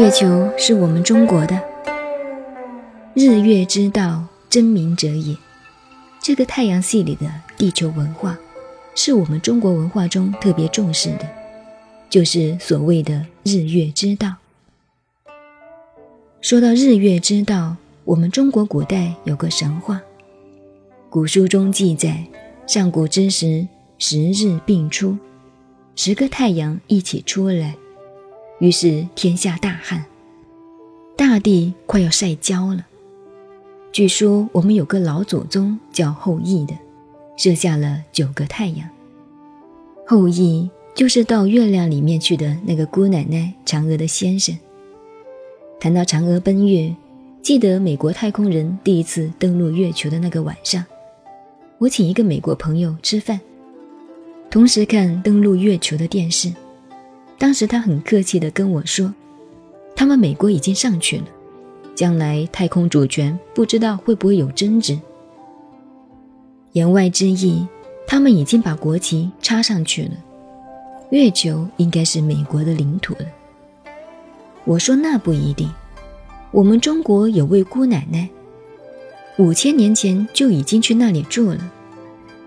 [0.00, 1.62] 月球是我们中国的，
[3.12, 5.36] 日月之道，真明者也。
[6.22, 8.38] 这个太阳系里的地球文化，
[8.94, 11.28] 是我们中国文化中特别重视的，
[12.08, 14.36] 就是所谓的日月之道。
[16.40, 20.00] 说到日月之道，我们中国古代有个神话，
[21.10, 22.24] 古书中记载：
[22.66, 25.18] 上古之时，十日并出，
[25.94, 27.76] 十个太阳一起出来。
[28.60, 30.04] 于是天下大旱，
[31.16, 32.86] 大地快要晒焦了。
[33.90, 36.74] 据说我们有个老祖宗叫后羿的，
[37.38, 38.86] 射下了九个太阳。
[40.06, 44.56] 后羿就是到月亮里面去的那个姑奶奶嫦娥的先生。
[45.80, 46.94] 谈到嫦娥奔月，
[47.40, 50.84] 记得美国太空人第一次登陆月球的那个晚上，
[51.78, 53.40] 我请一个美国朋友吃饭，
[54.50, 56.52] 同时看登陆月球的电视。
[57.40, 59.14] 当时他很客气地跟我说
[59.96, 61.24] ：“他们美国已经上去了，
[61.94, 65.00] 将来太空主权不知道会不会有争执。”
[66.72, 67.66] 言外之意，
[68.06, 70.10] 他们已经把国旗插上去了，
[71.12, 73.24] 月球应该是美国的领土了。
[74.66, 75.66] 我说：“那不一定，
[76.50, 78.28] 我们中国有位姑奶奶，
[79.38, 81.72] 五千年前就已经去那里住了。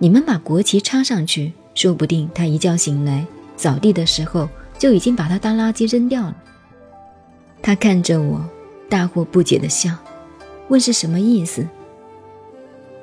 [0.00, 3.24] 你们把国旗插上去，说不定她一觉醒来
[3.56, 4.48] 扫地的时候。”
[4.80, 6.34] 就已经把它当垃圾扔掉了。
[7.60, 8.42] 他看着我，
[8.88, 9.94] 大惑不解的笑，
[10.68, 11.66] 问是什么意思。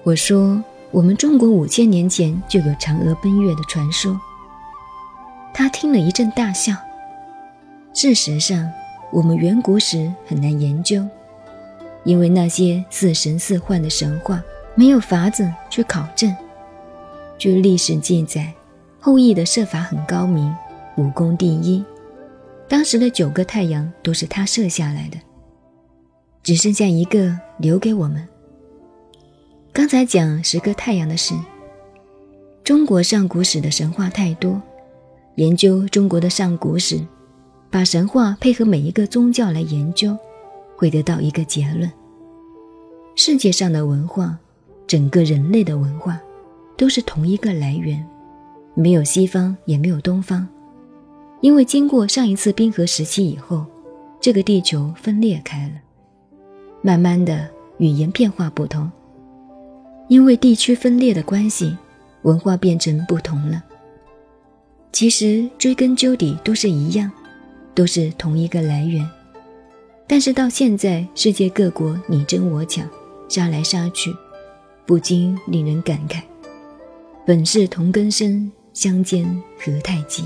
[0.01, 4.19] 我说：我们中国五千年前就有嫦娥奔月的传说。
[5.53, 6.73] 他听了一阵大笑。
[7.93, 8.67] 事实上，
[9.11, 11.05] 我们远古史很难研究，
[12.03, 14.41] 因为那些似神似幻的神话
[14.73, 16.35] 没有法子去考证。
[17.37, 18.51] 据历史记载，
[18.99, 20.51] 后羿的射法很高明。
[20.97, 21.83] 武功第一，
[22.67, 25.17] 当时的九个太阳都是他射下来的，
[26.41, 28.27] 只剩下一个留给我们。
[29.71, 31.35] 刚才讲十个太阳的事，
[32.63, 34.59] 中国上古史的神话太多，
[35.35, 36.99] 研究中国的上古史，
[37.69, 40.17] 把神话配合每一个宗教来研究，
[40.75, 41.91] 会得到一个结论：
[43.15, 44.35] 世界上的文化，
[44.87, 46.19] 整个人类的文化，
[46.75, 48.03] 都是同一个来源，
[48.73, 50.47] 没有西方，也没有东方。
[51.41, 53.65] 因为经过上一次冰河时期以后，
[54.19, 55.75] 这个地球分裂开了，
[56.81, 58.89] 慢慢的语言变化不同。
[60.07, 61.75] 因为地区分裂的关系，
[62.23, 63.63] 文化变成不同了。
[64.91, 67.11] 其实追根究底都是一样，
[67.75, 69.07] 都是同一个来源。
[70.07, 72.89] 但是到现在，世界各国你争我抢，
[73.27, 74.15] 杀来杀去，
[74.85, 76.21] 不禁令人感慨：
[77.25, 79.25] 本是同根生，相煎
[79.59, 80.23] 何太急。